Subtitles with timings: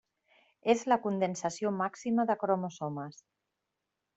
[0.73, 3.21] És la condensació màxima de cromosomes.